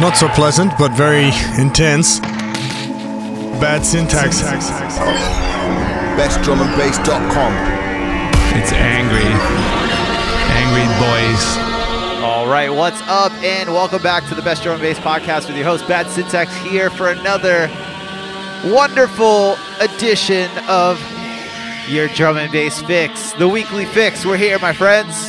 [0.00, 2.18] Not so pleasant, but very intense.
[3.60, 4.42] Bad syntax.
[6.18, 7.52] BestDrumAndBass.com.
[8.58, 9.30] It's angry.
[10.50, 12.24] Angry boys.
[12.24, 15.56] All right, what's up, and welcome back to the Best Drum and Bass Podcast with
[15.56, 17.70] your host, Bad Syntax, here for another
[18.64, 21.00] wonderful edition of
[21.88, 24.26] your drum and bass fix, the weekly fix.
[24.26, 25.28] We're here, my friends.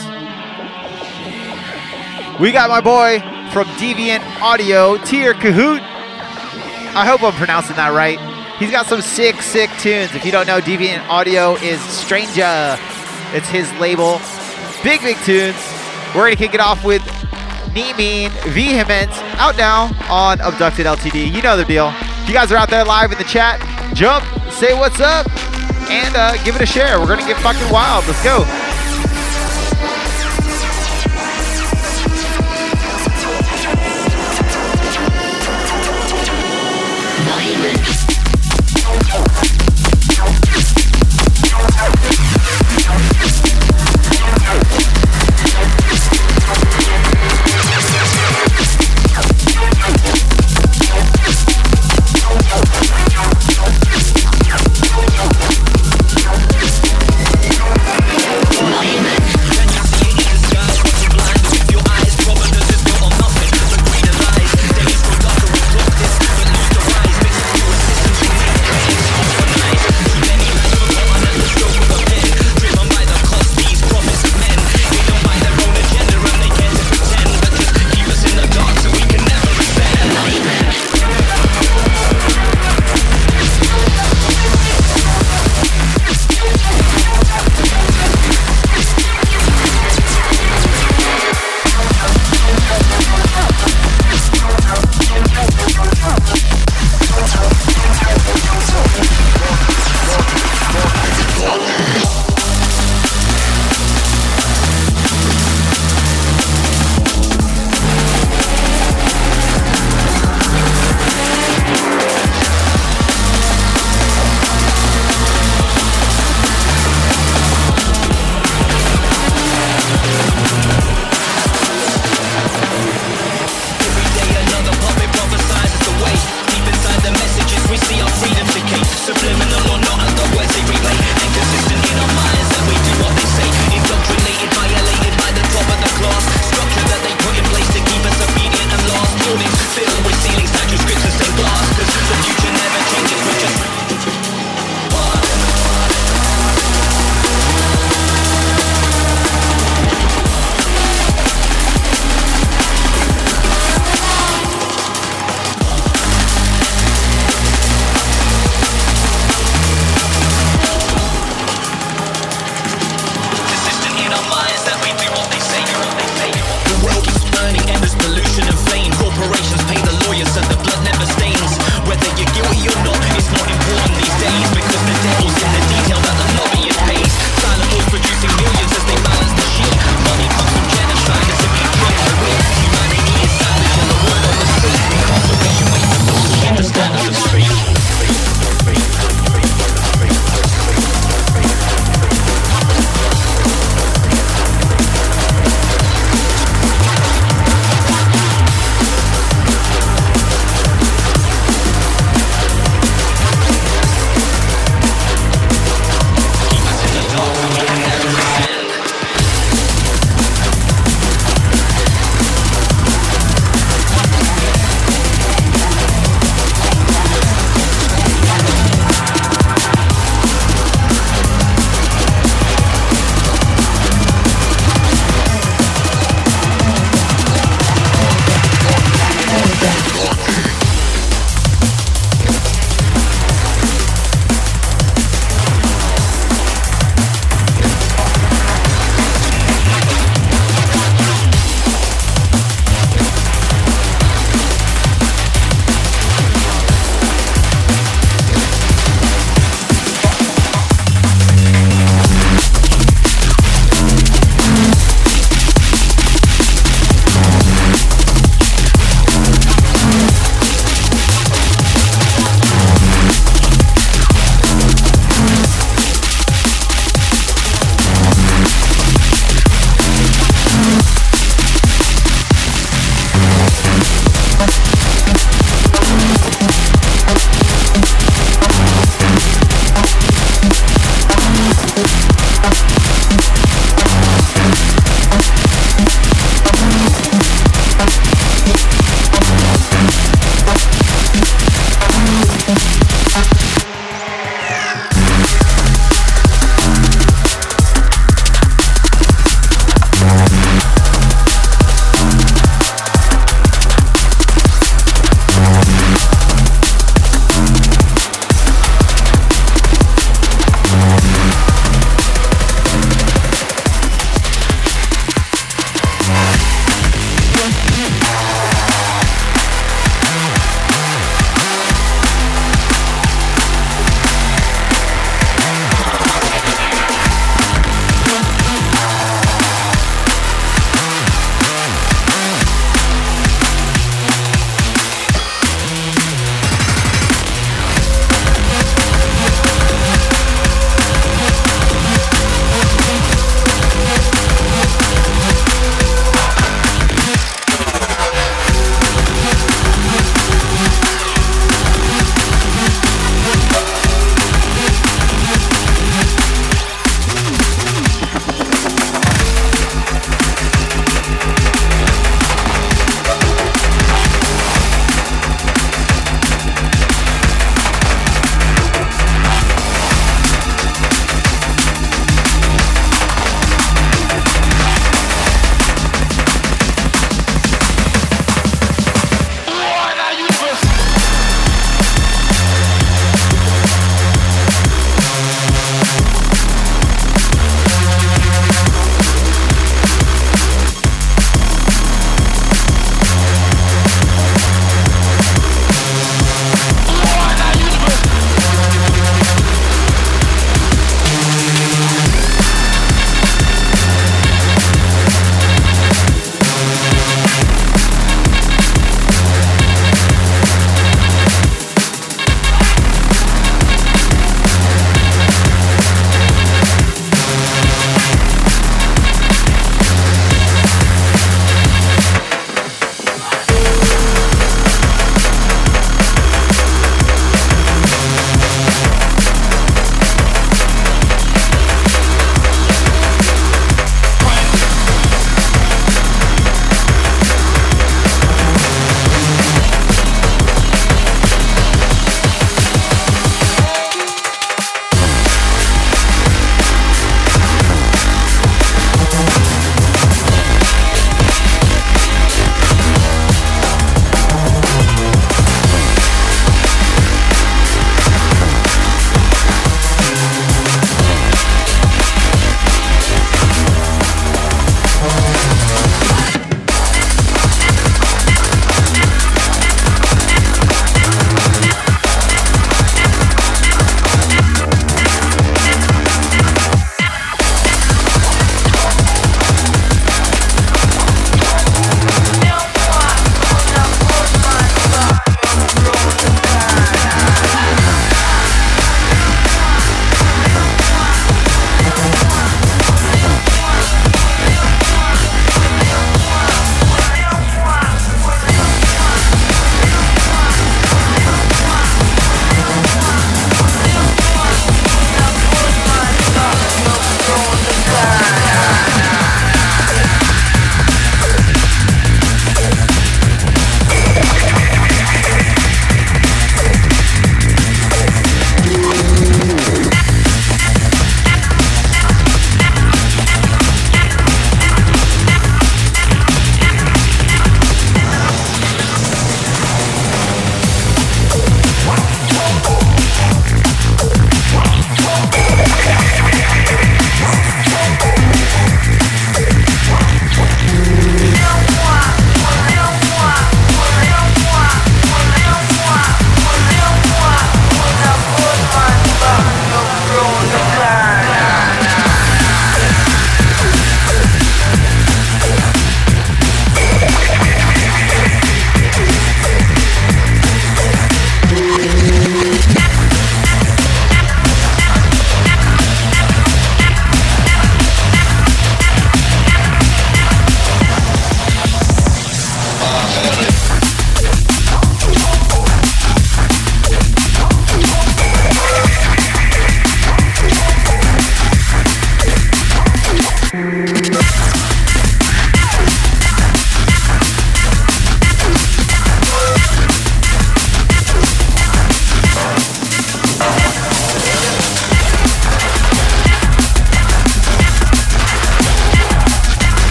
[2.39, 5.79] We got my boy from Deviant Audio, Tyr Kohout.
[5.79, 8.19] I hope I'm pronouncing that right.
[8.59, 10.13] He's got some sick, sick tunes.
[10.13, 12.75] If you don't know, Deviant Audio is Stranger.
[13.31, 14.19] It's his label.
[14.83, 15.55] Big, big tunes.
[16.11, 17.01] We're going to kick it off with
[17.73, 21.31] Knee Mean, Vehement, out now on Abducted LTD.
[21.33, 21.93] You know the deal.
[21.95, 23.61] If you guys are out there live in the chat,
[23.95, 25.31] jump, say what's up,
[25.89, 26.99] and uh, give it a share.
[26.99, 28.05] We're going to get fucking wild.
[28.05, 28.64] Let's go.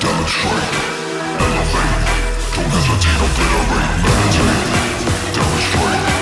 [0.00, 0.74] Demonstrate,
[1.40, 2.02] elevate,
[2.54, 6.15] don't hesitate, obliterate, meditate, demonstrate.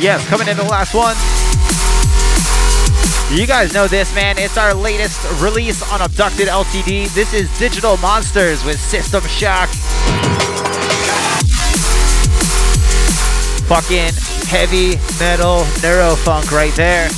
[0.00, 1.14] Yes, coming in the last one.
[3.30, 4.38] You guys know this, man.
[4.38, 7.14] It's our latest release on Abducted LTD.
[7.14, 9.68] This is Digital Monsters with System Shock.
[13.70, 14.10] Fucking
[14.50, 17.08] heavy metal neurofunk right there.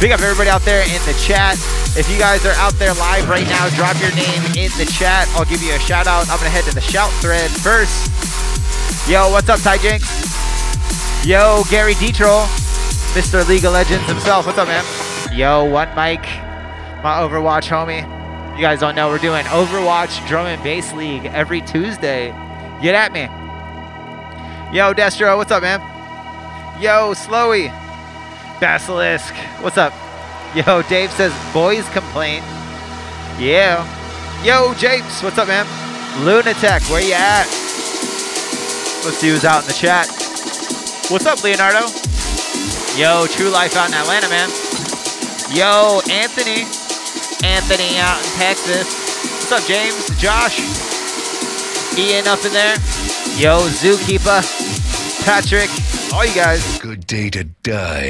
[0.00, 1.54] Big up everybody out there in the chat.
[1.96, 5.28] If you guys are out there live right now, drop your name in the chat.
[5.36, 6.28] I'll give you a shout out.
[6.28, 8.10] I'm gonna head to the shout thread first.
[9.08, 10.11] Yo, what's up, Ty Jinx?
[11.24, 12.46] Yo, Gary Detroll,
[13.14, 13.46] Mr.
[13.46, 14.44] League of Legends himself.
[14.44, 14.84] What's up, man?
[15.32, 16.20] Yo, one mic,
[17.00, 18.02] my Overwatch homie.
[18.56, 22.30] You guys don't know we're doing Overwatch Drum and Bass League every Tuesday.
[22.82, 23.20] Get at me.
[24.76, 25.80] Yo, Destro, what's up, man?
[26.82, 27.68] Yo, Slowy.
[28.58, 29.92] Basilisk, what's up?
[30.56, 32.42] Yo, Dave says boys complain.
[33.38, 33.86] Yeah.
[34.42, 35.66] Yo, Japes, what's up, man?
[36.26, 37.46] Lunatech, where you at?
[39.04, 40.21] Let's see who's out in the chat.
[41.12, 41.80] What's up, Leonardo?
[42.96, 44.48] Yo, True Life out in Atlanta, man.
[45.52, 46.64] Yo, Anthony.
[47.44, 48.88] Anthony out in Texas.
[49.20, 50.08] What's up, James?
[50.18, 50.58] Josh?
[51.98, 52.76] Ian up in there.
[53.36, 54.40] Yo, Zookeeper.
[55.26, 55.68] Patrick.
[56.14, 56.78] All you guys.
[56.78, 58.08] Good day to die.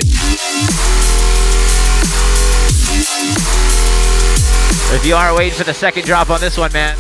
[4.95, 6.97] If you aren't waiting for the second drop on this one, man.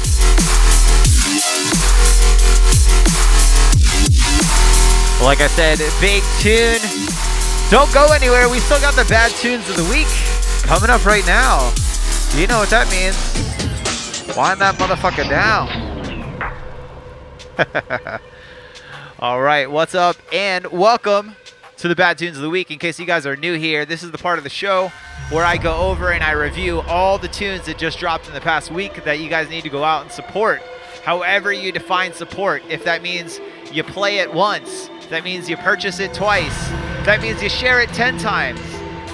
[5.22, 6.80] Like I said, big tune.
[7.70, 8.48] Don't go anywhere.
[8.48, 10.08] We still got the bad tunes of the week
[10.66, 11.72] coming up right now.
[12.34, 13.16] You know what that means.
[14.36, 15.70] Wind that motherfucker down.
[19.20, 20.16] All right, what's up?
[20.32, 21.36] And welcome
[21.76, 22.72] to the Bad Tunes of the Week.
[22.72, 24.90] In case you guys are new here, this is the part of the show
[25.30, 28.40] where I go over and I review all the tunes that just dropped in the
[28.40, 30.62] past week that you guys need to go out and support.
[31.04, 32.64] However, you define support.
[32.68, 33.40] If that means
[33.72, 36.68] you play it once, that means you purchase it twice,
[37.04, 38.58] that means you share it 10 times.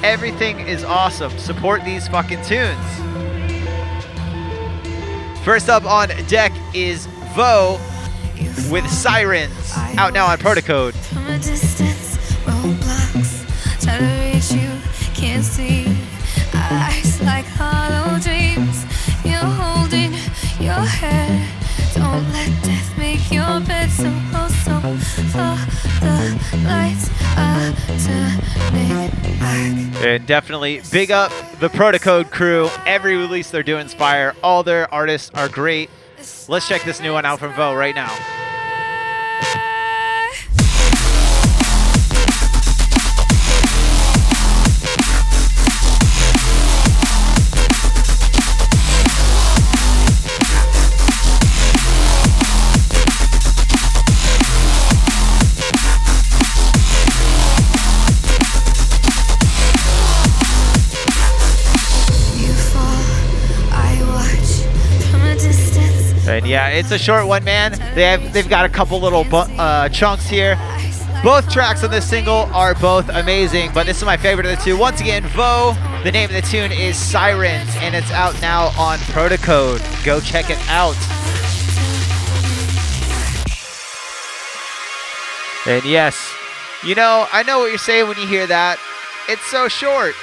[0.04, 1.36] Everything is awesome.
[1.38, 2.78] Support these fucking tunes.
[5.44, 7.80] First up on deck is Vo
[8.70, 10.94] with Sirens, out now on Protocode.
[10.94, 11.38] From a
[30.00, 31.30] And definitely big up
[31.60, 32.70] the Protocode crew.
[32.86, 34.34] Every release they're doing Inspire.
[34.42, 35.90] All their artists are great.
[36.48, 38.47] Let's check this new one out from Vo right now.
[66.28, 67.72] And yeah, it's a short one, man.
[67.94, 70.56] They have they've got a couple little uh, chunks here.
[71.24, 74.62] Both tracks on this single are both amazing, but this is my favorite of the
[74.62, 74.76] two.
[74.76, 75.74] Once again, Vo.
[76.04, 79.80] The name of the tune is Sirens, and it's out now on Protocode.
[80.04, 80.94] Go check it out.
[85.66, 86.32] And yes,
[86.84, 88.78] you know, I know what you're saying when you hear that.
[89.28, 90.14] It's so short.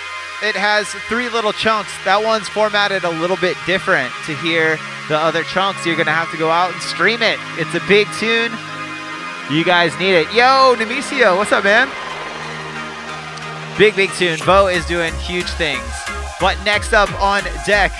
[0.43, 1.91] It has three little chunks.
[2.05, 4.13] That one's formatted a little bit different.
[4.27, 4.77] To hear
[5.07, 7.37] the other chunks, you're going to have to go out and stream it.
[7.57, 8.51] It's a big tune.
[9.51, 10.27] You guys need it.
[10.33, 11.87] Yo, Nemecio, what's up, man?
[13.77, 14.37] Big, big tune.
[14.39, 15.83] Vo is doing huge things.
[16.39, 17.91] But next up on deck,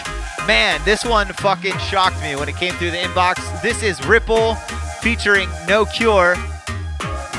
[0.48, 3.62] man, this one fucking shocked me when it came through the inbox.
[3.62, 4.56] This is Ripple
[5.02, 6.36] featuring No Cure,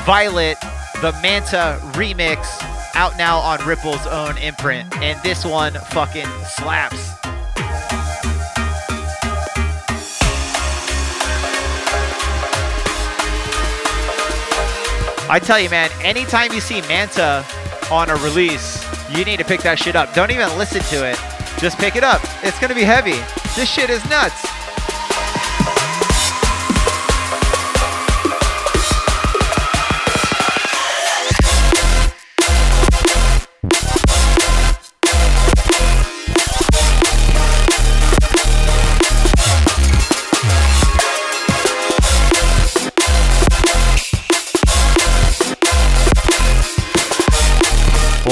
[0.05, 0.57] Violet,
[1.01, 2.47] the Manta remix,
[2.95, 4.95] out now on Ripple's own imprint.
[4.97, 7.16] And this one fucking slaps.
[15.29, 17.45] I tell you, man, anytime you see Manta
[17.91, 20.13] on a release, you need to pick that shit up.
[20.13, 21.19] Don't even listen to it.
[21.59, 22.21] Just pick it up.
[22.43, 23.19] It's gonna be heavy.
[23.55, 24.56] This shit is nuts.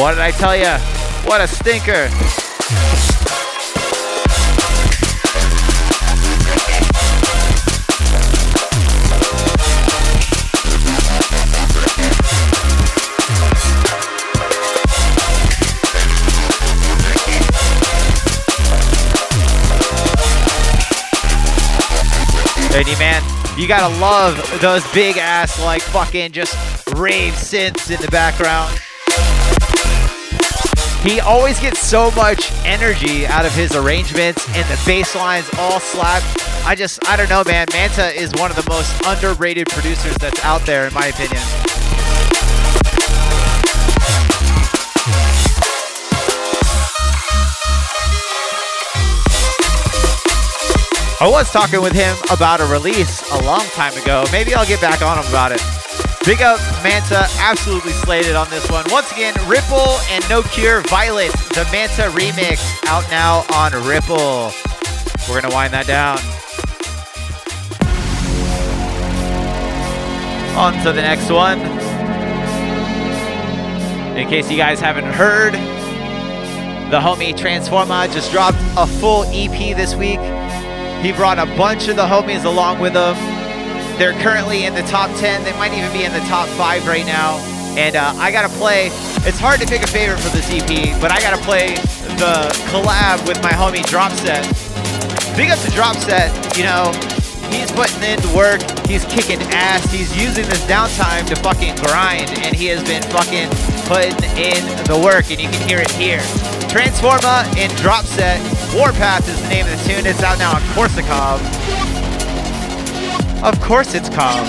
[0.05, 0.69] What did I tell you?
[1.27, 2.09] What a stinker.
[22.69, 23.23] Hey, man,
[23.57, 26.53] you gotta love those big ass like fucking just
[26.95, 28.79] rave synths in the background.
[31.05, 35.79] He always gets so much energy out of his arrangements, and the bass lines all
[35.79, 36.23] slap.
[36.65, 37.67] I just, I don't know, man.
[37.71, 41.43] Manta is one of the most underrated producers that's out there, in my opinion.
[51.21, 54.25] I was talking with him about a release a long time ago.
[54.31, 55.84] Maybe I'll get back on him about it.
[56.25, 58.83] Big up Manta, absolutely slated on this one.
[58.89, 64.51] Once again, Ripple and No Cure Violet, the Manta remix, out now on Ripple.
[65.29, 66.17] We're gonna wind that down.
[70.57, 71.59] On to the next one.
[74.17, 75.53] In case you guys haven't heard,
[76.89, 80.19] the homie Transforma just dropped a full EP this week.
[81.03, 83.34] He brought a bunch of the homies along with him.
[83.97, 85.43] They're currently in the top 10.
[85.43, 87.37] They might even be in the top 5 right now.
[87.77, 88.87] And uh, I gotta play.
[89.27, 91.75] It's hard to pick a favorite for this EP, but I gotta play
[92.15, 94.43] the collab with my homie Dropset.
[95.35, 96.95] Big up to Dropset, you know,
[97.51, 102.31] he's putting in the work, he's kicking ass, he's using this downtime to fucking grind,
[102.47, 103.49] and he has been fucking
[103.91, 106.23] putting in the work, and you can hear it here.
[106.71, 108.39] Transforma and Dropset,
[108.73, 112.04] Warpath is the name of the tune, it's out now on Korsakov.
[113.43, 114.45] Of course it's Cobb.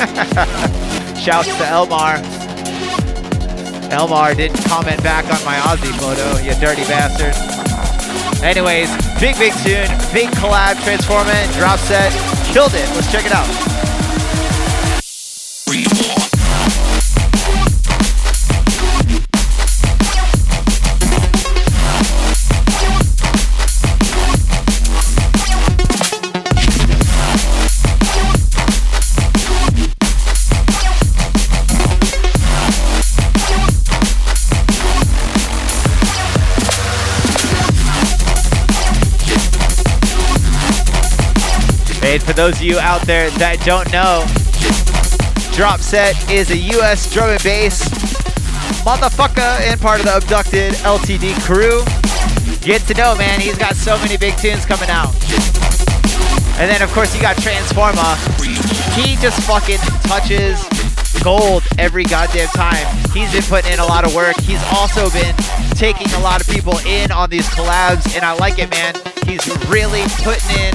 [1.16, 2.22] Shouts to Elmar.
[3.90, 7.34] Elmar didn't comment back on my Aussie photo, you dirty bastard.
[8.42, 12.88] Anyways, big, big tune, big collab, Transforma Dropset, Killed it.
[12.96, 13.69] Let's check it out.
[42.10, 44.26] And for those of you out there that don't know,
[45.54, 47.86] Dropset is a US drum and bass
[48.82, 51.86] motherfucker and part of the abducted LTD crew.
[52.66, 55.14] Get to know, man, he's got so many big tunes coming out.
[56.58, 58.18] And then, of course, you got Transforma.
[58.98, 60.58] He just fucking touches
[61.22, 62.90] gold every goddamn time.
[63.14, 64.34] He's been putting in a lot of work.
[64.42, 65.36] He's also been
[65.78, 68.98] taking a lot of people in on these collabs, and I like it, man.
[69.30, 70.74] He's really putting in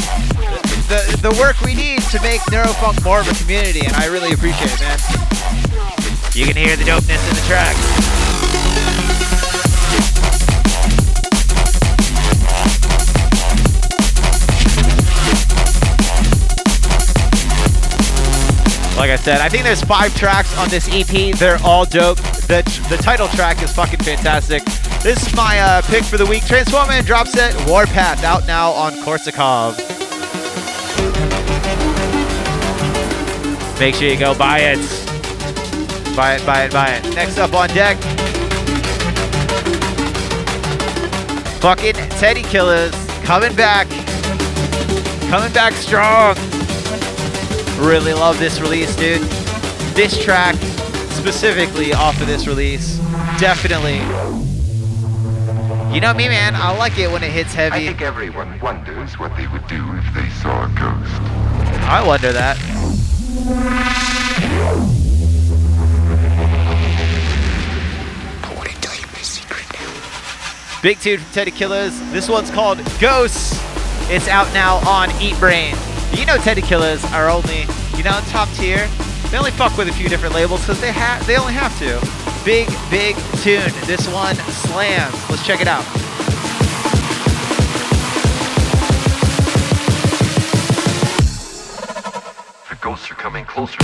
[0.87, 4.33] the, the work we need to make Neurofunk more of a community, and I really
[4.33, 4.99] appreciate it, man.
[6.33, 7.75] You can hear the dopeness in the track.
[18.97, 21.35] Like I said, I think there's five tracks on this EP.
[21.35, 22.17] They're all dope.
[22.47, 24.63] The, the title track is fucking fantastic.
[25.01, 26.43] This is my uh, pick for the week.
[26.43, 30.04] Transforma and Dropset Warpath out now on Korsakov.
[33.79, 34.77] Make sure you go buy it.
[36.15, 37.13] Buy it, buy it, buy it.
[37.13, 37.97] Next up on deck.
[41.59, 43.87] Fucking Teddy Killers coming back.
[45.29, 46.35] Coming back strong.
[47.77, 49.21] Really love this release, dude.
[49.93, 50.55] This track,
[51.11, 52.97] specifically off of this release,
[53.39, 53.97] definitely.
[55.93, 56.55] You know me, man.
[56.55, 57.75] I like it when it hits heavy.
[57.75, 61.21] I think everyone wonders what they would do if they saw a ghost.
[61.83, 62.57] I wonder that.
[70.85, 71.99] Big tune from Teddy Killers.
[72.11, 73.59] This one's called Ghosts.
[74.09, 75.75] It's out now on Eat Brain.
[76.13, 77.61] You know Teddy Killers are only,
[77.97, 78.87] you know, top tier.
[79.31, 81.99] They only fuck with a few different labels because they have they only have to.
[82.45, 83.73] Big, big tune.
[83.87, 85.29] This one slams.
[85.29, 86.04] Let's check it out.
[93.11, 93.77] Are coming closer.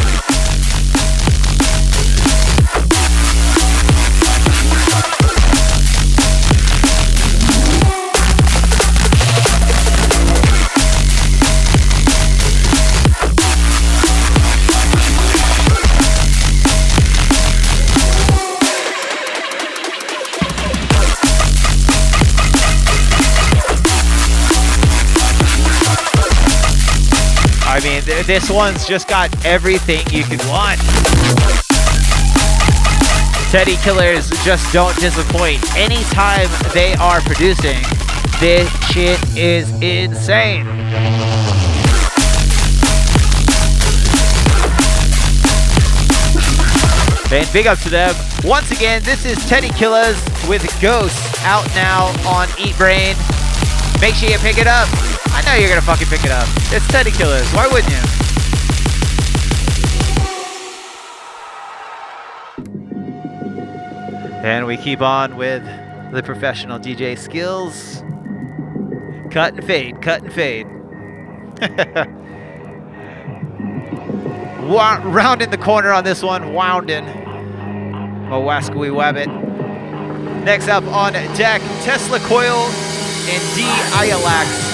[27.72, 30.78] I mean, th- this one's just got everything you could want.
[33.50, 35.64] Teddy Killers just don't disappoint.
[35.78, 37.82] Anytime they are producing,
[38.42, 40.68] this shit is insane.
[47.32, 48.14] And big up to them.
[48.44, 53.16] Once again, this is Teddy Killers with Ghosts out now on Eat Brain.
[54.02, 54.90] Make sure you pick it up.
[55.42, 56.48] I know you're gonna fucking pick it up.
[56.72, 57.50] It's Teddy Killers.
[57.52, 57.98] Why wouldn't you?
[64.44, 65.64] And we keep on with
[66.14, 68.04] the professional DJ skills.
[69.32, 70.68] Cut and fade, cut and fade.
[74.72, 77.08] Round in the corner on this one, Woundin.
[78.32, 79.28] Oh, Wascowee Wabbit.
[80.44, 82.68] Next up on deck, Tesla Coil
[83.28, 83.64] and D
[83.96, 84.71] Ialax.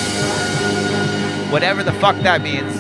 [1.52, 2.76] Whatever the fuck that means.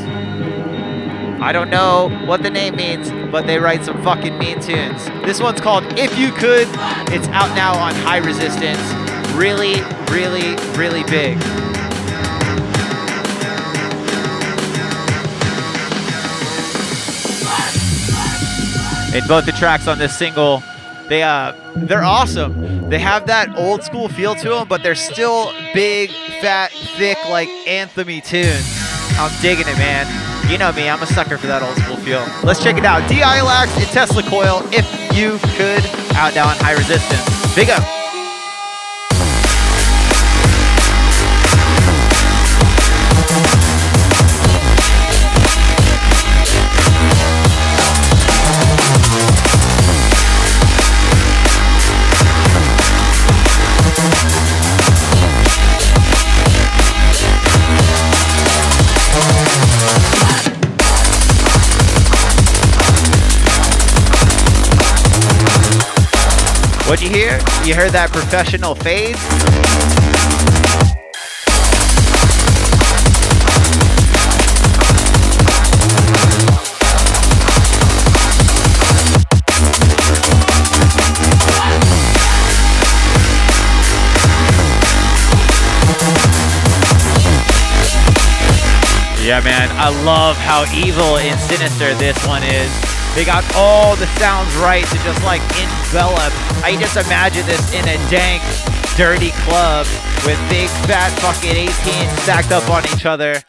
[1.42, 5.06] I don't know what the name means, but they write some fucking mean tunes.
[5.24, 6.68] This one's called If You Could.
[7.14, 8.82] It's out now on High Resistance.
[9.36, 11.38] Really, really, really big.
[19.16, 20.62] And both the tracks on this single,
[21.10, 22.90] they uh, they're awesome.
[22.90, 26.10] They have that old school feel to them, but they're still big,
[26.42, 28.66] fat, thick, like anthemy tunes.
[29.20, 30.06] I'm digging it, man.
[30.52, 32.26] You know me, I'm a sucker for that old school feel.
[32.44, 33.08] Let's check it out.
[33.10, 35.84] D-Ilax and Tesla Coil, if you could,
[36.16, 37.56] out now on high resistance.
[37.56, 37.97] Big up.
[66.88, 67.34] What'd you hear?
[67.66, 69.18] You heard that professional fade?
[89.28, 92.87] Yeah, man, I love how evil and sinister this one is.
[93.18, 96.30] They got all the sounds right to just like envelop.
[96.62, 98.44] I just imagine this in a dank,
[98.94, 99.88] dirty club
[100.22, 101.74] with big fat fucking 18
[102.22, 103.42] stacked up on each other.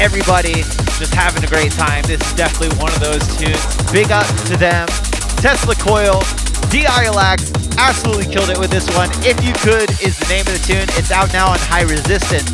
[0.00, 0.64] Everybody
[0.96, 2.00] just having a great time.
[2.08, 3.60] This is definitely one of those tunes.
[3.92, 4.88] Big up to them.
[5.36, 6.24] Tesla Coil,
[6.72, 9.10] D-Ilax absolutely killed it with this one.
[9.20, 10.88] If You Could is the name of the tune.
[10.96, 12.48] It's out now on High Resistance.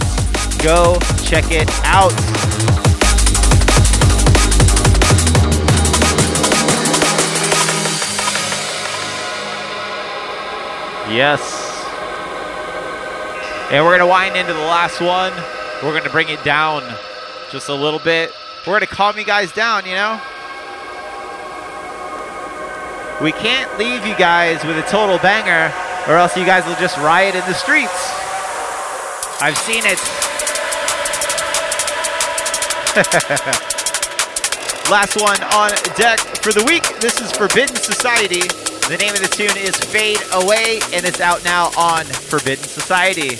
[0.58, 2.10] Go check it out.
[11.08, 11.40] Yes.
[13.70, 15.32] And we're going to wind into the last one.
[15.82, 16.82] We're going to bring it down
[17.50, 18.32] just a little bit.
[18.66, 20.20] We're going to calm you guys down, you know?
[23.22, 25.72] We can't leave you guys with a total banger,
[26.08, 28.12] or else you guys will just riot in the streets.
[29.40, 29.98] I've seen it.
[34.90, 36.98] Last one on deck for the week.
[37.00, 38.65] This is Forbidden Society.
[38.88, 43.34] The name of the tune is Fade Away, and it's out now on Forbidden Society.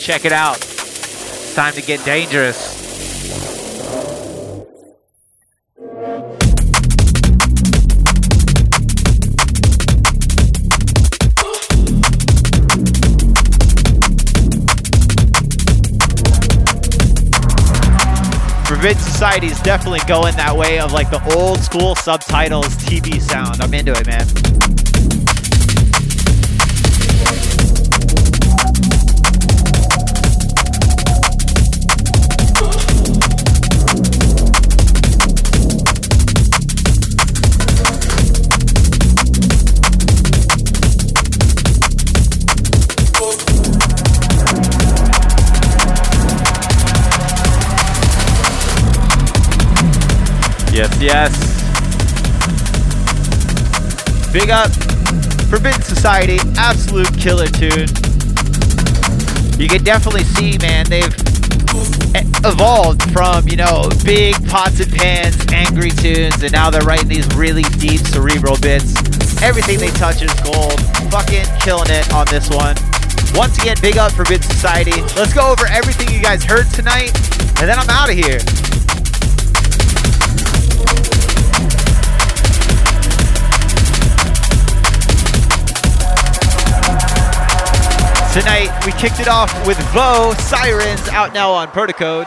[0.00, 0.58] Check it out.
[0.58, 2.76] It's time to get dangerous.
[18.68, 23.60] Forbidden Society is definitely going that way of like the old school subtitles TV sound.
[23.60, 24.55] I'm into it, man.
[50.76, 51.32] Yes, yes.
[54.30, 54.70] Big up
[55.48, 57.88] Forbidden Society, absolute killer tune.
[59.56, 61.16] You can definitely see, man, they've
[62.44, 67.26] evolved from, you know, big pots and pans, angry tunes, and now they're writing these
[67.34, 69.00] really deep cerebral bits.
[69.40, 70.78] Everything they touch is gold.
[71.08, 72.76] Fucking killing it on this one.
[73.32, 75.00] Once again, big up Forbidden Society.
[75.16, 77.16] Let's go over everything you guys heard tonight,
[77.56, 78.40] and then I'm out of here.
[88.36, 92.26] Tonight, we kicked it off with Vo Sirens out now on Protocode.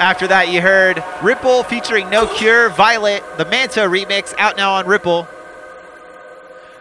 [0.00, 4.88] After that, you heard Ripple featuring No Cure, Violet, the Manta remix out now on
[4.88, 5.28] Ripple.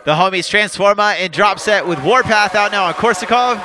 [0.06, 3.58] The homies Transforma and Dropset with Warpath out now on Korsakov.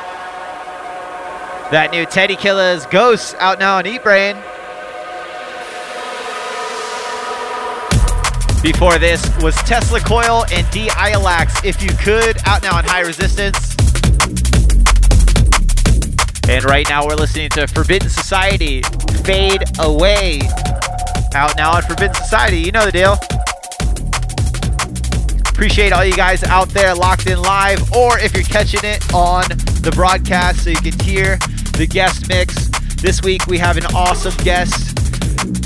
[1.71, 4.37] That new Teddy Killers Ghosts out now on Eat Brain.
[8.63, 10.91] Before this was Tesla Coil and D
[11.65, 13.76] If You Could out now on High Resistance.
[16.49, 18.83] And right now we're listening to Forbidden Society
[19.25, 20.41] Fade Away
[21.35, 22.59] out now on Forbidden Society.
[22.59, 23.19] You know the deal.
[25.51, 29.45] Appreciate all you guys out there locked in live, or if you're catching it on
[29.83, 31.37] the broadcast so you can hear
[31.77, 32.69] the guest mix.
[33.03, 34.97] This week we have an awesome guest,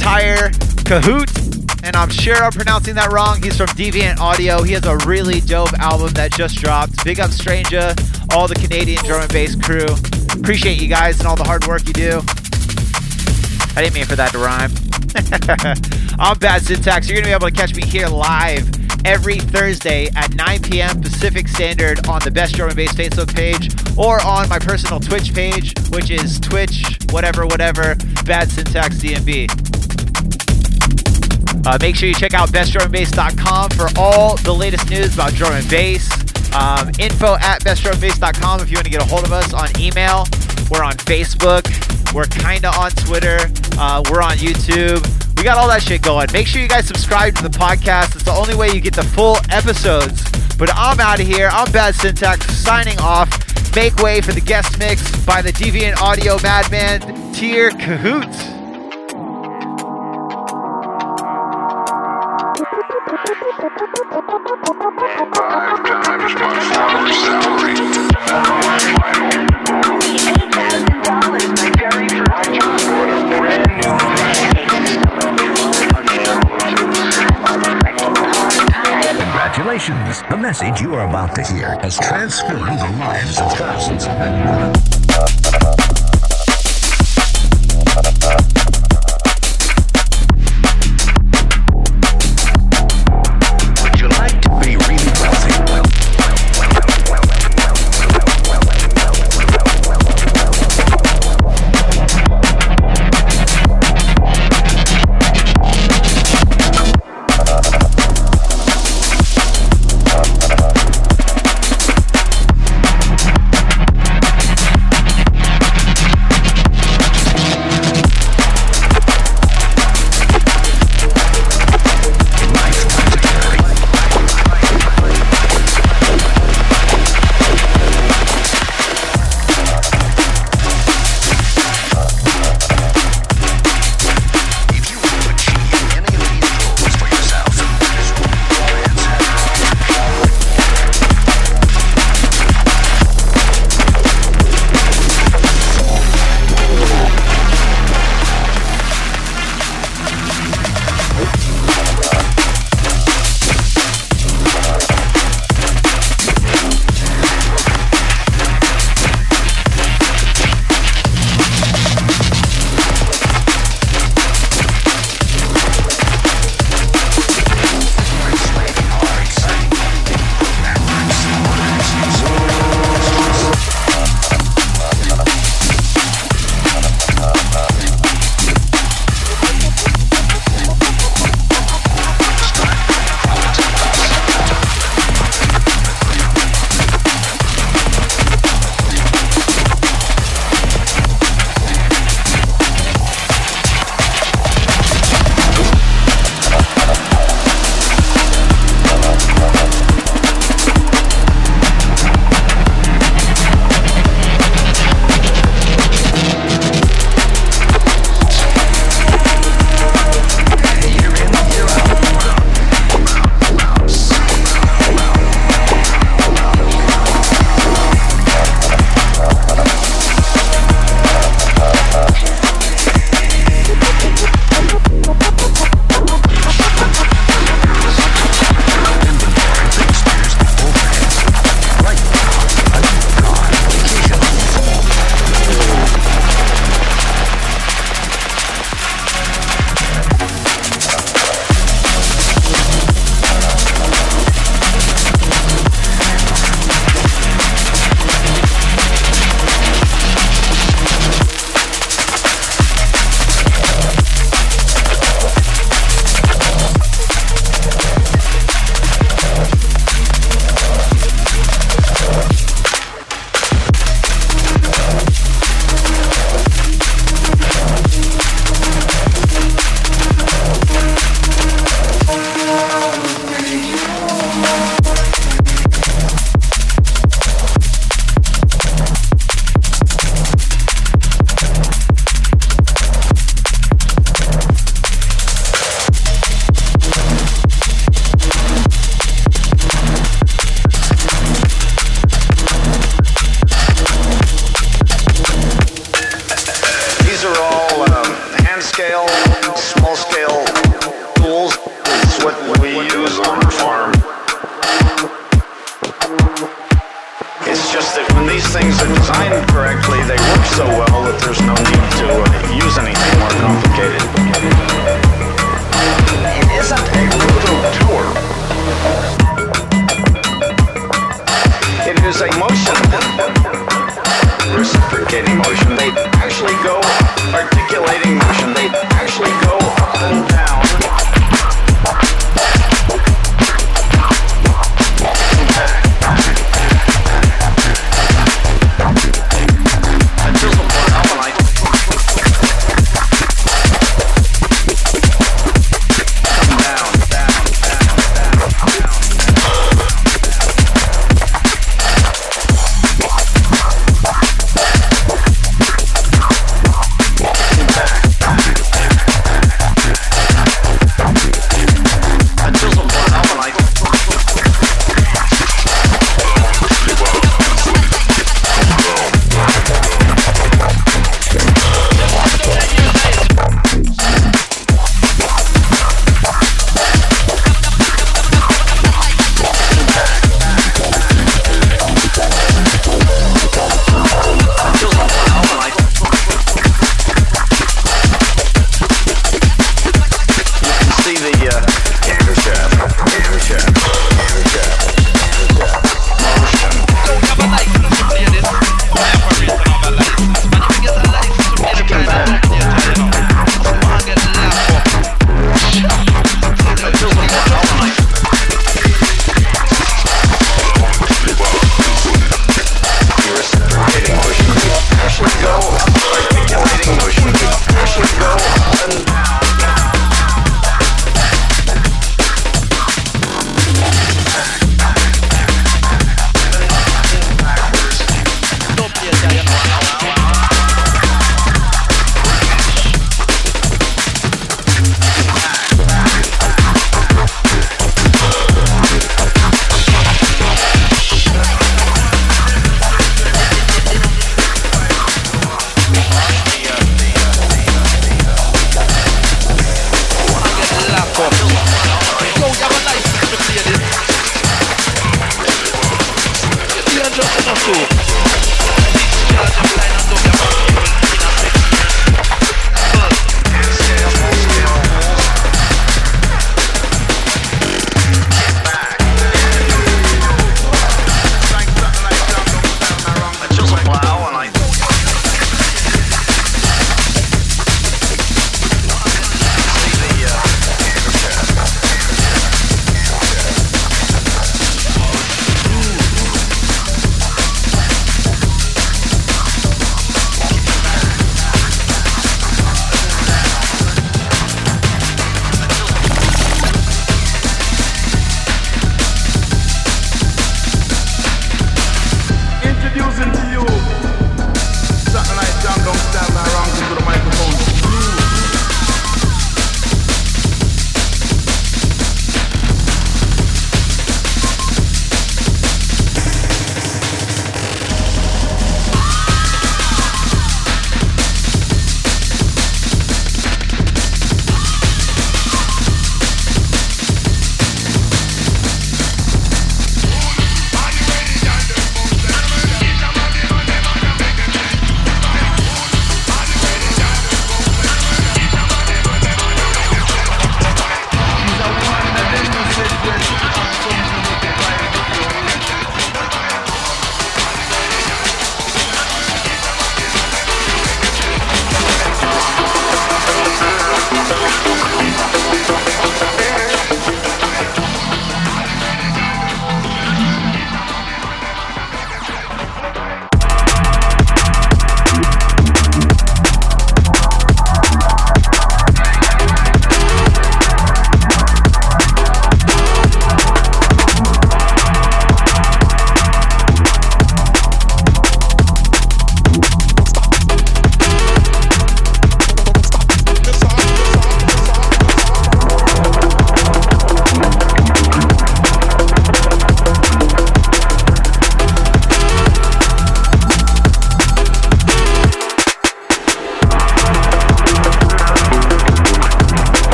[0.00, 0.52] Tyr
[0.88, 3.42] Kohout, and I'm sure I'm pronouncing that wrong.
[3.42, 4.62] He's from Deviant Audio.
[4.62, 7.04] He has a really dope album that just dropped.
[7.04, 7.94] Big up Stranger,
[8.30, 9.84] all the Canadian drum and bass crew.
[10.40, 12.22] Appreciate you guys and all the hard work you do.
[13.76, 14.72] I didn't mean for that to rhyme.
[16.18, 17.06] I'm Bad Syntax.
[17.06, 18.66] You're going to be able to catch me here live
[19.04, 21.02] every Thursday at 9 p.m.
[21.02, 23.68] Pacific Standard on the Best Drum and Bass Facebook page
[23.98, 29.87] or on my personal Twitch page, which is Twitch, whatever, whatever, Bad Syntax DNB.
[31.68, 35.68] Uh, make sure you check out bestdrumandbass.com for all the latest news about drum and
[35.68, 36.10] bass.
[36.54, 40.24] Um, info at bestdrumandbass.com if you want to get a hold of us on email.
[40.70, 41.68] We're on Facebook.
[42.14, 43.36] We're kind of on Twitter.
[43.78, 45.06] Uh, we're on YouTube.
[45.36, 46.28] We got all that shit going.
[46.32, 48.14] Make sure you guys subscribe to the podcast.
[48.14, 50.24] It's the only way you get the full episodes.
[50.56, 51.50] But I'm out of here.
[51.52, 53.28] I'm Bad Syntax signing off.
[53.76, 57.00] Make way for the guest mix by the Deviant Audio Madman,
[57.34, 58.57] Tyr Kohouts.
[79.18, 84.97] Congratulations, the message you are about to hear has transformed the lives of thousands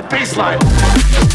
[0.00, 1.29] Suicide baseline.